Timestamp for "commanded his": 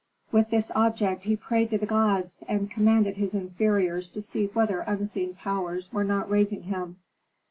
2.71-3.35